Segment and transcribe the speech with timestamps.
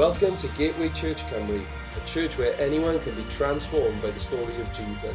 [0.00, 4.56] Welcome to Gateway Church Cymru, a church where anyone can be transformed by the story
[4.56, 5.14] of Jesus.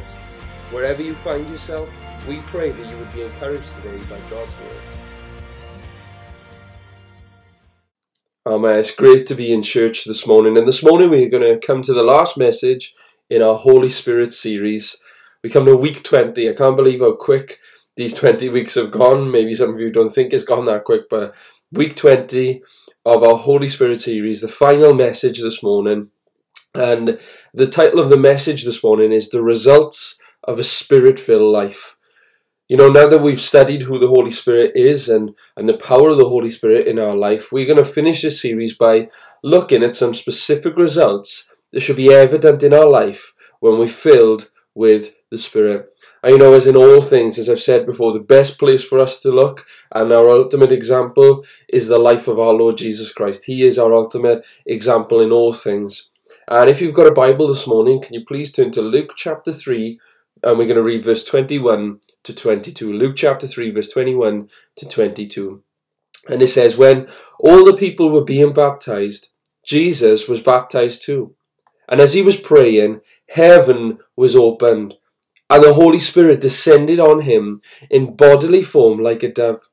[0.70, 1.90] Wherever you find yourself,
[2.28, 4.80] we pray that you would be encouraged today by God's Word.
[8.46, 8.78] Amen.
[8.78, 11.82] It's great to be in church this morning, and this morning we're going to come
[11.82, 12.94] to the last message
[13.28, 14.98] in our Holy Spirit series.
[15.42, 16.48] We come to week 20.
[16.48, 17.58] I can't believe how quick
[17.96, 19.32] these 20 weeks have gone.
[19.32, 21.34] Maybe some of you don't think it's gone that quick, but
[21.72, 22.62] week 20
[23.04, 26.10] of our Holy Spirit series, the final message this morning.
[26.74, 27.18] And
[27.52, 31.96] the title of the message this morning is The Results of a Spirit Filled Life.
[32.68, 36.10] You know, now that we've studied who the Holy Spirit is and, and the power
[36.10, 39.08] of the Holy Spirit in our life, we're going to finish this series by
[39.42, 44.50] looking at some specific results that should be evident in our life when we're filled
[44.74, 45.92] with the Spirit.
[46.22, 49.22] I know, as in all things, as I've said before, the best place for us
[49.22, 53.44] to look and our ultimate example is the life of our Lord Jesus Christ.
[53.44, 56.10] He is our ultimate example in all things.
[56.48, 59.52] And if you've got a Bible this morning, can you please turn to Luke chapter
[59.52, 59.98] 3
[60.42, 62.92] and we're going to read verse 21 to 22.
[62.92, 65.62] Luke chapter 3, verse 21 to 22.
[66.28, 67.08] And it says, When
[67.40, 69.28] all the people were being baptized,
[69.64, 71.34] Jesus was baptized too.
[71.88, 74.96] And as he was praying, heaven was opened
[75.48, 79.68] and the Holy Spirit descended on him in bodily form like a dove.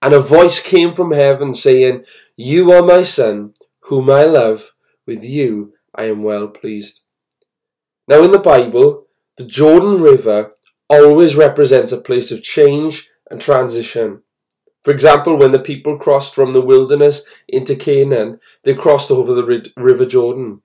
[0.00, 2.04] And a voice came from heaven saying,
[2.36, 4.72] You are my Son, whom I love.
[5.06, 7.00] With you I am well pleased.
[8.06, 10.52] Now, in the Bible, the Jordan River
[10.88, 14.22] always represents a place of change and transition.
[14.82, 19.70] For example, when the people crossed from the wilderness into Canaan, they crossed over the
[19.76, 20.62] River Jordan.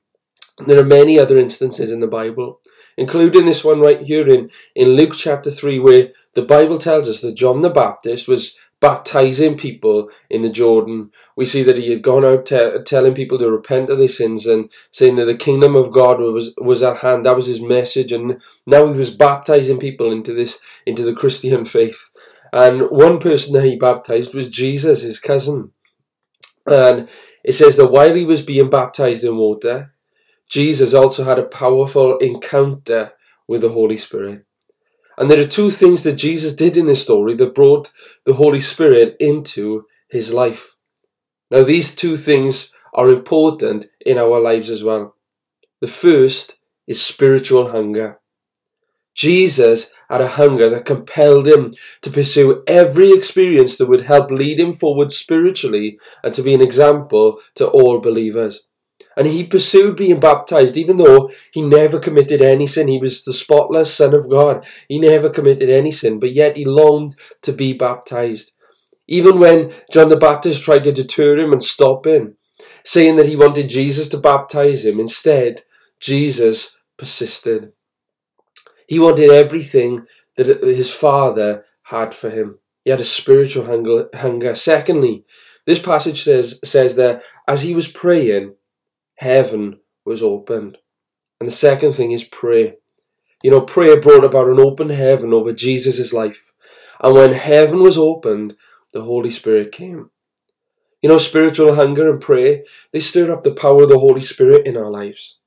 [0.65, 2.61] There are many other instances in the Bible
[2.97, 7.21] including this one right here in, in Luke chapter 3, where the Bible tells us
[7.21, 11.09] that John the Baptist was baptizing people in the Jordan.
[11.37, 14.45] We see that he had gone out te- telling people to repent of their sins
[14.45, 17.25] and saying that the kingdom of God was was at hand.
[17.25, 21.63] That was his message, and now he was baptizing people into this into the Christian
[21.63, 22.09] faith.
[22.51, 25.71] And one person that he baptized was Jesus, his cousin.
[26.67, 27.07] And
[27.43, 29.92] it says that while he was being baptized in water,
[30.53, 33.13] Jesus also had a powerful encounter
[33.47, 34.45] with the Holy Spirit.
[35.17, 37.91] And there are two things that Jesus did in this story that brought
[38.23, 40.75] the Holy Spirit into his life.
[41.49, 45.15] Now, these two things are important in our lives as well.
[45.81, 48.19] The first is spiritual hunger.
[49.15, 54.59] Jesus had a hunger that compelled him to pursue every experience that would help lead
[54.59, 58.67] him forward spiritually and to be an example to all believers.
[59.15, 62.87] And he pursued being baptized, even though he never committed any sin.
[62.87, 64.65] He was the spotless Son of God.
[64.87, 68.51] He never committed any sin, but yet he longed to be baptized.
[69.07, 72.37] Even when John the Baptist tried to deter him and stop him,
[72.83, 75.61] saying that he wanted Jesus to baptize him, instead,
[75.99, 77.73] Jesus persisted.
[78.87, 82.59] He wanted everything that his Father had for him.
[82.83, 84.55] He had a spiritual hunger.
[84.55, 85.25] Secondly,
[85.65, 88.55] this passage says, says that as he was praying,
[89.23, 90.77] heaven was opened.
[91.39, 92.75] And the second thing is pray.
[93.41, 96.51] You know, prayer brought about an open heaven over Jesus' life.
[97.01, 98.55] And when heaven was opened,
[98.93, 100.09] the Holy Spirit came.
[101.01, 104.67] You know, spiritual hunger and prayer, they stir up the power of the Holy Spirit
[104.67, 105.39] in our lives.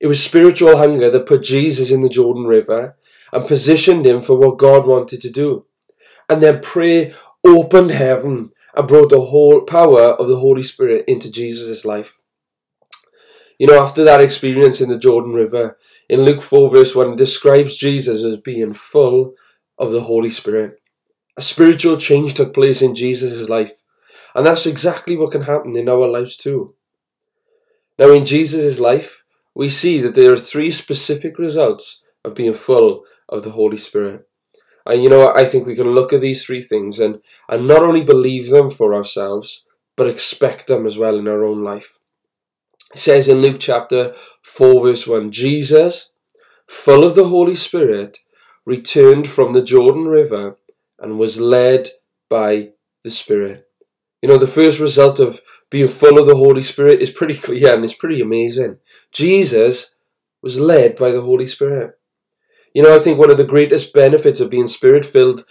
[0.00, 2.96] It was spiritual hunger that put Jesus in the Jordan River
[3.32, 5.66] and positioned him for what God wanted to do.
[6.28, 7.12] And then prayer
[7.44, 12.18] opened heaven and brought the whole power of the Holy Spirit into Jesus' life.
[13.58, 15.76] You know, after that experience in the Jordan River,
[16.08, 19.34] in Luke 4, verse 1, describes Jesus as being full
[19.76, 20.80] of the Holy Spirit.
[21.36, 23.82] A spiritual change took place in Jesus' life,
[24.34, 26.74] and that's exactly what can happen in our lives too.
[27.98, 29.24] Now, in Jesus' life,
[29.56, 34.28] we see that there are three specific results of being full of the Holy Spirit.
[34.86, 37.82] And you know, I think we can look at these three things and, and not
[37.82, 39.66] only believe them for ourselves,
[39.96, 41.98] but expect them as well in our own life.
[42.94, 46.12] Says in Luke chapter 4, verse 1 Jesus,
[46.66, 48.18] full of the Holy Spirit,
[48.64, 50.56] returned from the Jordan River
[50.98, 51.88] and was led
[52.28, 52.70] by
[53.04, 53.68] the Spirit.
[54.22, 55.40] You know, the first result of
[55.70, 58.78] being full of the Holy Spirit is pretty clear and it's pretty amazing.
[59.12, 59.94] Jesus
[60.42, 61.98] was led by the Holy Spirit.
[62.74, 65.44] You know, I think one of the greatest benefits of being spirit filled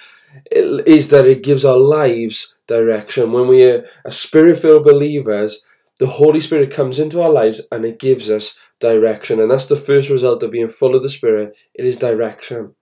[0.52, 3.32] eh, is that it gives our lives direction.
[3.32, 5.66] When we are spirit filled believers,
[6.00, 9.40] the Holy Spirit comes into our lives and it gives us direction.
[9.40, 11.58] And that's the first result of being full of the Spirit.
[11.74, 12.76] It is direction.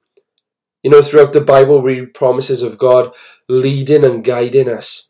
[0.84, 3.16] You know, throughout the Bible, we read promises of God
[3.50, 5.10] leading and guiding us.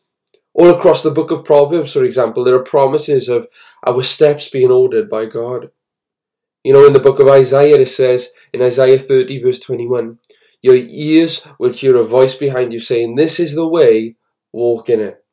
[0.54, 3.48] All across the book of Proverbs, for example, there are promises of
[3.86, 5.72] our steps being ordered by God.
[6.63, 10.19] You know, in the book of Isaiah, it says in Isaiah 30, verse 21,
[10.62, 14.16] Your ears will hear a voice behind you saying, This is the way,
[14.54, 15.25] walk in it.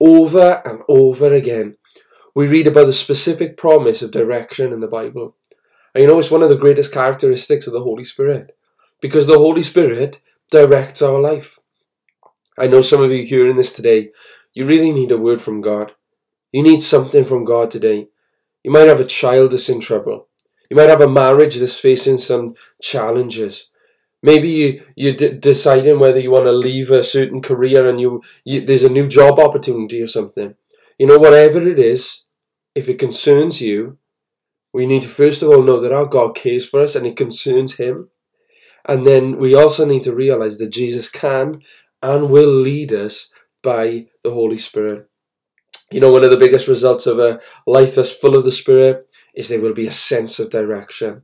[0.00, 1.76] Over and over again,
[2.34, 5.36] we read about the specific promise of direction in the Bible.
[5.94, 8.56] And you know, it's one of the greatest characteristics of the Holy Spirit
[9.00, 11.58] because the Holy Spirit directs our life.
[12.58, 14.10] I know some of you hearing this today,
[14.54, 15.92] you really need a word from God.
[16.52, 18.08] You need something from God today.
[18.64, 20.28] You might have a child that's in trouble.
[20.70, 23.70] You might have a marriage that's facing some challenges.
[24.22, 28.22] Maybe you, you're d- deciding whether you want to leave a certain career and you,
[28.44, 30.54] you there's a new job opportunity or something.
[30.98, 32.24] You know, whatever it is,
[32.74, 33.98] if it concerns you,
[34.72, 37.16] we need to first of all know that our God cares for us and it
[37.16, 38.10] concerns Him.
[38.84, 41.62] And then we also need to realize that Jesus can
[42.02, 43.30] and will lead us
[43.62, 45.08] by the Holy Spirit.
[45.90, 49.04] You know, one of the biggest results of a life that's full of the Spirit
[49.34, 51.22] is there will be a sense of direction.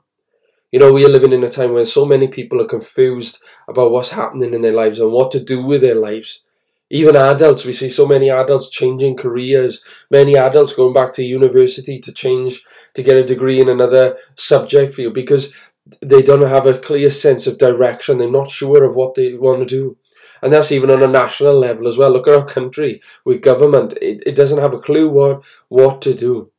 [0.75, 3.93] You know, we are living in a time where so many people are confused about
[3.93, 6.43] what's happening in their lives and what to do with their lives.
[6.91, 12.01] Even adults, we see so many adults changing careers, many adults going back to university
[12.01, 15.55] to change, to get a degree in another subject field because
[16.01, 18.19] they don't have a clear sense of direction.
[18.19, 19.97] They're not sure of what they want to do.
[20.43, 22.11] And that's even on a national level as well.
[22.11, 23.97] Look at our country with government.
[24.03, 26.51] It, it doesn't have a clue what, what to do.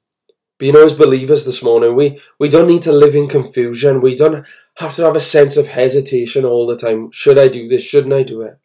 [0.65, 4.01] But you know, as believers this morning, we, we don't need to live in confusion.
[4.01, 4.47] We don't
[4.77, 7.11] have to have a sense of hesitation all the time.
[7.11, 7.83] Should I do this?
[7.83, 8.57] Shouldn't I do it?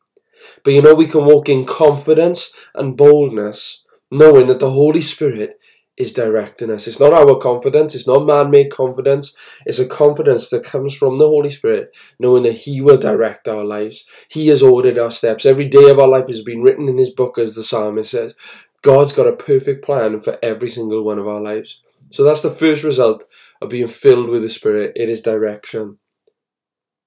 [0.65, 5.61] But you know, we can walk in confidence and boldness, knowing that the Holy Spirit
[5.99, 6.87] is directing us.
[6.87, 9.37] It's not our confidence, it's not man made confidence,
[9.67, 13.63] it's a confidence that comes from the Holy Spirit, knowing that He will direct our
[13.63, 14.07] lives.
[14.31, 15.45] He has ordered our steps.
[15.45, 18.35] Every day of our life has been written in His book, as the psalmist says.
[18.81, 21.83] God's got a perfect plan for every single one of our lives.
[22.11, 23.25] So that's the first result
[23.63, 24.93] of being filled with the Spirit.
[24.97, 25.99] It is direction.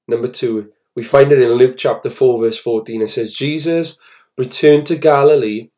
[0.08, 3.02] Number two, we find it in Luke chapter 4, verse 14.
[3.02, 3.98] It says, Jesus
[4.38, 5.70] returned to Galilee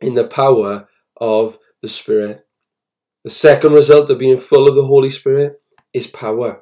[0.00, 0.88] in the power
[1.20, 2.46] of the Spirit.
[3.24, 6.60] The second result of being full of the Holy Spirit is power.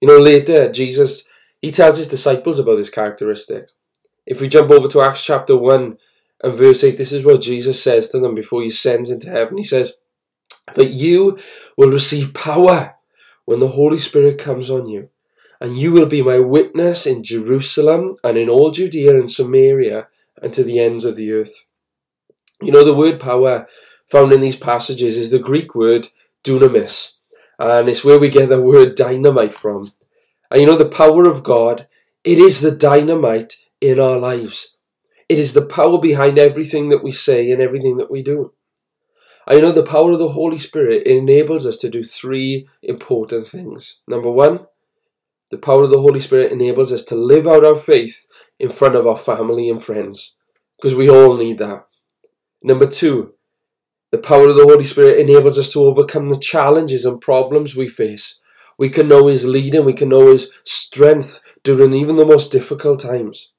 [0.00, 1.28] You know, later, Jesus,
[1.60, 3.68] he tells his disciples about this characteristic.
[4.26, 5.96] If we jump over to Acts chapter 1
[6.44, 9.56] and verse 8, this is what Jesus says to them before he sends into heaven.
[9.56, 9.94] He says,
[10.74, 11.38] But you
[11.76, 12.94] will receive power
[13.44, 15.10] when the Holy Spirit comes on you,
[15.60, 20.08] and you will be my witness in Jerusalem and in all Judea and Samaria
[20.42, 21.66] and to the ends of the earth.
[22.62, 23.66] You know, the word power
[24.06, 26.08] found in these passages is the Greek word
[26.44, 27.16] dunamis,
[27.58, 29.92] and it's where we get the word dynamite from.
[30.50, 31.86] And you know, the power of God,
[32.24, 34.76] it is the dynamite in our lives.
[35.28, 38.52] It is the power behind everything that we say and everything that we do.
[39.50, 43.48] And you know, the power of the Holy Spirit enables us to do three important
[43.48, 44.00] things.
[44.06, 44.68] Number one,
[45.50, 48.28] the power of the Holy Spirit enables us to live out our faith
[48.60, 50.36] in front of our family and friends,
[50.76, 51.84] because we all need that.
[52.62, 53.34] Number two,
[54.12, 57.88] the power of the Holy Spirit enables us to overcome the challenges and problems we
[57.88, 58.40] face.
[58.78, 63.00] We can know His leading, we can know His strength during even the most difficult
[63.00, 63.50] times.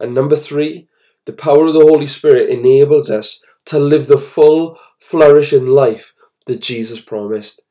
[0.00, 0.88] And number three,
[1.26, 6.14] the power of the Holy Spirit enables us to live the full, flourishing life
[6.46, 7.62] that Jesus promised.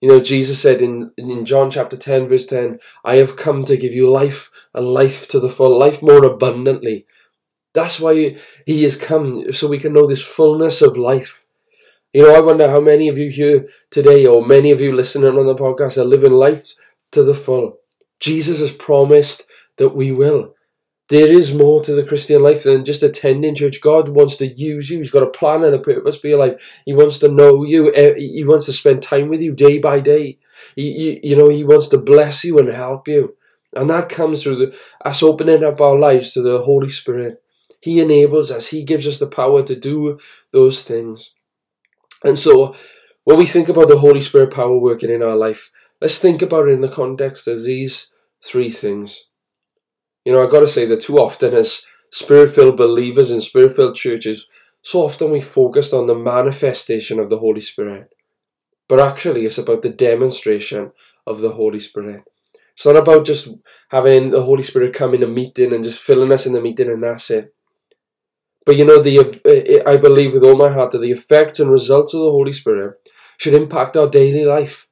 [0.00, 3.76] You know, Jesus said in, in John chapter 10, verse 10, I have come to
[3.76, 7.06] give you life and life to the full, life more abundantly.
[7.74, 11.44] That's why He has come, so we can know this fullness of life.
[12.14, 15.38] You know, I wonder how many of you here today, or many of you listening
[15.38, 16.74] on the podcast, are living life
[17.12, 17.78] to the full.
[18.20, 19.46] Jesus has promised
[19.76, 20.54] that we will.
[21.10, 23.80] There is more to the Christian life than just attending church.
[23.80, 24.98] God wants to use you.
[24.98, 26.82] He's got a plan and a purpose for your life.
[26.84, 27.92] He wants to know you.
[27.92, 30.38] Eh, he wants to spend time with you day by day.
[30.76, 33.34] He, you know, He wants to bless you and help you.
[33.74, 37.42] And that comes through the, us opening up our lives to the Holy Spirit.
[37.80, 38.68] He enables us.
[38.68, 40.20] He gives us the power to do
[40.52, 41.32] those things.
[42.22, 42.76] And so,
[43.24, 46.68] when we think about the Holy Spirit power working in our life, let's think about
[46.68, 48.12] it in the context of these
[48.44, 49.29] three things.
[50.24, 53.74] You know, I've got to say that too often, as spirit filled believers in spirit
[53.74, 54.48] filled churches,
[54.82, 58.12] so often we focused on the manifestation of the Holy Spirit.
[58.88, 60.92] But actually, it's about the demonstration
[61.26, 62.24] of the Holy Spirit.
[62.72, 63.48] It's not about just
[63.90, 66.90] having the Holy Spirit come in a meeting and just filling us in the meeting
[66.90, 67.54] and that's it.
[68.66, 71.70] But you know, the uh, I believe with all my heart that the effects and
[71.70, 72.96] results of the Holy Spirit
[73.38, 74.88] should impact our daily life.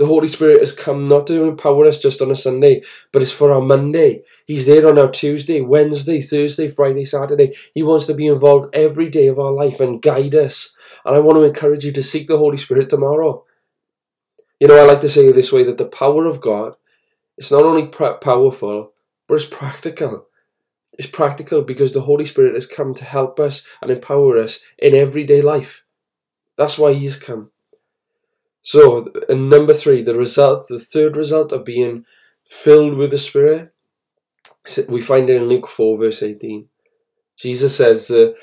[0.00, 2.80] The Holy Spirit has come not to empower us just on a Sunday,
[3.12, 4.22] but it's for our Monday.
[4.46, 7.54] He's there on our Tuesday, Wednesday, Thursday, Friday, Saturday.
[7.74, 10.74] He wants to be involved every day of our life and guide us.
[11.04, 13.44] And I want to encourage you to seek the Holy Spirit tomorrow.
[14.58, 16.76] You know, I like to say it this way that the power of God
[17.36, 18.94] is not only powerful,
[19.28, 20.28] but it's practical.
[20.98, 24.94] It's practical because the Holy Spirit has come to help us and empower us in
[24.94, 25.84] everyday life.
[26.56, 27.50] That's why He has come.
[28.62, 32.04] So, and number three, the result, the third result of being
[32.48, 33.72] filled with the Spirit,
[34.88, 36.68] we find it in Luke 4, verse 18.
[37.38, 38.36] Jesus says, The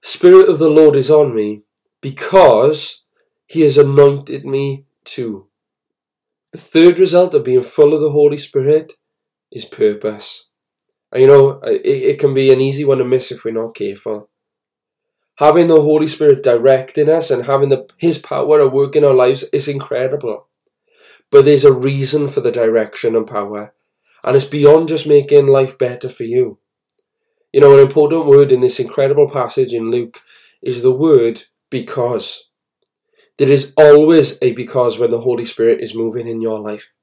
[0.00, 1.62] Spirit of the Lord is on me
[2.00, 3.02] because
[3.46, 5.48] he has anointed me to.
[6.52, 8.92] The third result of being full of the Holy Spirit
[9.50, 10.50] is purpose.
[11.10, 13.74] And you know, it, it can be an easy one to miss if we're not
[13.74, 14.30] careful
[15.36, 19.14] having the Holy Spirit directing us and having the, His power at work in our
[19.14, 20.48] lives is incredible.
[21.30, 23.74] But there's a reason for the direction and power,
[24.22, 26.58] and it's beyond just making life better for you.
[27.52, 30.20] You know, an important word in this incredible passage in Luke
[30.62, 32.48] is the word because.
[33.36, 36.94] There is always a because when the Holy Spirit is moving in your life.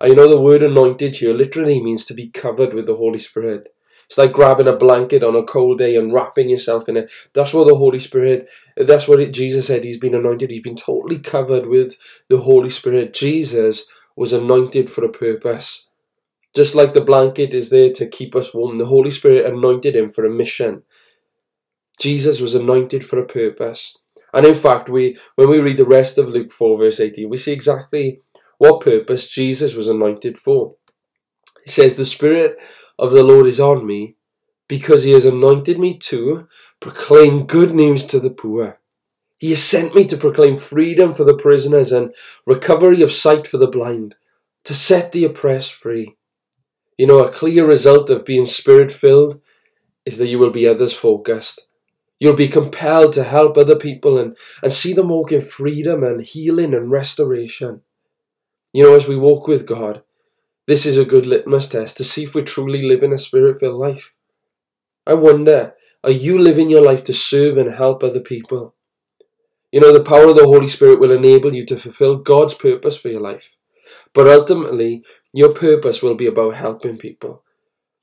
[0.00, 3.18] And you know, the word anointed here literally means to be covered with the Holy
[3.18, 3.68] Spirit.
[4.06, 7.10] It's like grabbing a blanket on a cold day and wrapping yourself in it.
[7.34, 9.82] That's what the Holy Spirit, that's what it, Jesus said.
[9.82, 10.50] He's been anointed.
[10.50, 11.96] He's been totally covered with
[12.28, 13.12] the Holy Spirit.
[13.12, 15.88] Jesus was anointed for a purpose.
[16.54, 20.08] Just like the blanket is there to keep us warm, the Holy Spirit anointed him
[20.08, 20.84] for a mission.
[22.00, 23.98] Jesus was anointed for a purpose.
[24.32, 27.36] And in fact, we when we read the rest of Luke 4, verse 18, we
[27.36, 28.20] see exactly
[28.58, 30.76] what purpose Jesus was anointed for.
[31.64, 32.58] He says, The Spirit
[32.98, 34.16] of the Lord is on me,
[34.68, 36.48] because he has anointed me to
[36.80, 38.80] proclaim good news to the poor.
[39.38, 42.14] He has sent me to proclaim freedom for the prisoners and
[42.46, 44.16] recovery of sight for the blind,
[44.64, 46.16] to set the oppressed free.
[46.96, 49.40] You know, a clear result of being spirit filled
[50.06, 51.68] is that you will be others focused.
[52.18, 56.22] You'll be compelled to help other people and, and see them walk in freedom and
[56.22, 57.82] healing and restoration.
[58.72, 60.02] You know, as we walk with God,
[60.66, 63.78] this is a good litmus test to see if we're truly living a spirit filled
[63.78, 64.16] life.
[65.06, 68.74] I wonder, are you living your life to serve and help other people?
[69.70, 72.96] You know, the power of the Holy Spirit will enable you to fulfill God's purpose
[72.96, 73.56] for your life.
[74.12, 77.44] But ultimately, your purpose will be about helping people.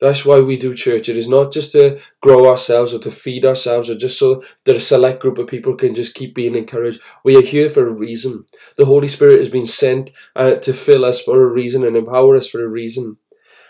[0.04, 1.08] That's why we do church.
[1.08, 4.76] It is not just to grow ourselves or to feed ourselves or just so that
[4.76, 7.00] a select group of people can just keep being encouraged.
[7.24, 8.44] We are here for a reason.
[8.76, 12.36] The Holy Spirit has been sent uh, to fill us for a reason and empower
[12.36, 13.16] us for a reason.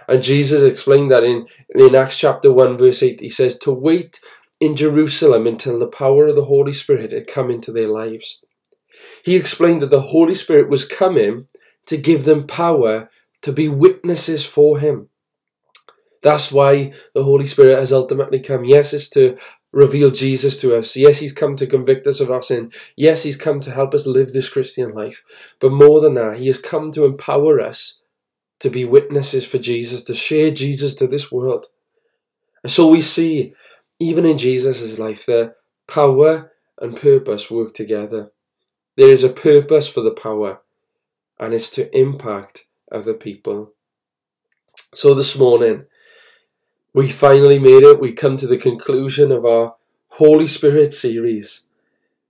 [0.08, 3.20] And Jesus explained that in, in Acts chapter 1, verse 8.
[3.20, 4.20] He says, To wait
[4.60, 8.44] in Jerusalem until the power of the Holy Spirit had come into their lives.
[9.24, 11.46] He explained that the Holy Spirit was coming
[11.86, 13.12] to give them power
[13.44, 15.10] to be witnesses for Him.
[16.24, 18.64] That's why the Holy Spirit has ultimately come.
[18.64, 19.38] Yes, it's to
[19.72, 20.96] reveal Jesus to us.
[20.96, 22.72] Yes, He's come to convict us of our sin.
[22.96, 25.24] Yes, He's come to help us live this Christian life.
[25.60, 28.02] But more than that, He has come to empower us
[28.60, 31.66] to be witnesses for Jesus, to share Jesus to this world.
[32.64, 33.54] And so we see,
[34.00, 35.56] even in Jesus' life, that
[35.88, 38.32] power and purpose work together.
[38.96, 40.62] There is a purpose for the power,
[41.38, 43.74] and it's to impact other people.
[44.94, 45.86] So this morning,
[46.94, 48.00] we finally made it.
[48.00, 49.76] We come to the conclusion of our
[50.10, 51.66] Holy Spirit series.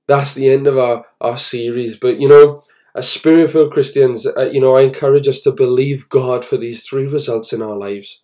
[0.08, 1.98] That's the end of our, our series.
[1.98, 2.58] But you know,
[2.96, 6.88] as spirit filled Christians, uh, you know, I encourage us to believe God for these
[6.88, 8.24] three results in our lives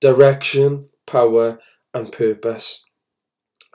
[0.00, 1.58] direction, power,
[1.92, 2.84] and purpose.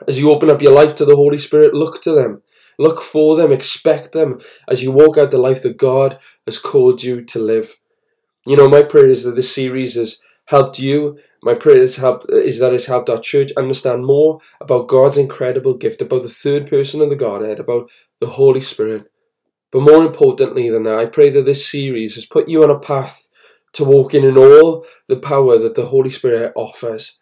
[0.08, 2.42] As you open up your life to the Holy Spirit, look to them.
[2.78, 7.02] Look for them, expect them as you walk out the life that God has called
[7.02, 7.76] you to live.
[8.46, 12.24] You know, my prayer is that this series has helped you my prayer is, help,
[12.28, 16.68] is that it's helped our church understand more about God's incredible gift, about the third
[16.68, 17.88] person of the Godhead, about
[18.18, 19.12] the Holy Spirit.
[19.70, 22.80] But more importantly than that, I pray that this series has put you on a
[22.80, 23.28] path
[23.74, 27.20] to walking in all the power that the Holy Spirit offers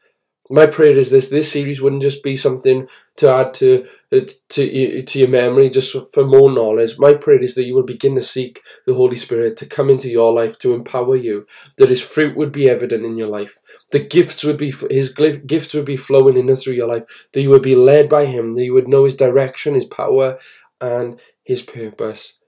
[0.51, 2.87] my prayer is this: this series wouldn't just be something
[3.17, 4.21] to add to uh,
[4.51, 6.99] to to your memory, just for more knowledge.
[6.99, 10.11] My prayer is that you will begin to seek the Holy Spirit to come into
[10.11, 11.47] your life to empower you.
[11.79, 13.59] That His fruit would be evident in your life.
[13.91, 17.27] The gifts would be His gifts would be flowing in and through your life.
[17.33, 18.53] That you would be led by Him.
[18.53, 20.39] That you would know His direction, His power,
[20.81, 22.39] and His purpose.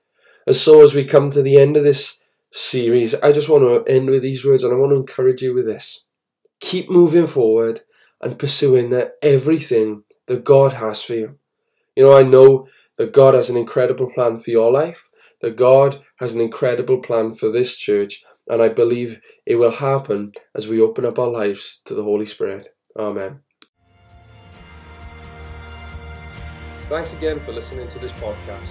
[0.47, 2.23] And so, as we come to the end of this
[2.53, 5.55] series, I just want to end with these words, and I want to encourage you
[5.55, 6.06] with this
[6.61, 7.81] keep moving forward
[8.21, 11.39] and pursuing the, everything that God has for you.
[11.95, 15.09] You know, I know that God has an incredible plan for your life,
[15.41, 20.33] that God has an incredible plan for this church, and I believe it will happen
[20.55, 22.69] as we open up our lives to the Holy Spirit.
[22.99, 23.41] Amen.
[26.89, 28.69] Thanks again for listening to this podcast.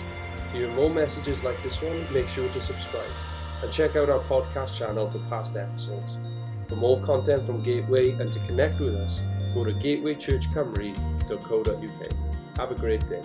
[0.51, 3.03] To hear more messages like this one, make sure to subscribe
[3.61, 6.34] and check out our podcast channel for past episodes.
[6.67, 9.21] For more content from Gateway and to connect with us,
[9.53, 12.57] go to gatewaychurchcymru.co.uk.
[12.57, 13.21] Have a great day.